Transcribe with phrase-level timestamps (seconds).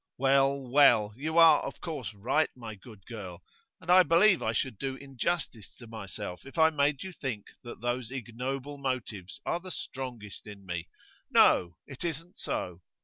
[0.17, 3.43] 'Well, well; you are of course right, my good girl.
[3.79, 7.81] And I believe I should do injustice to myself if I made you think that
[7.81, 10.87] those ignoble motives are the strongest in me.
[11.29, 12.81] No; it isn't so.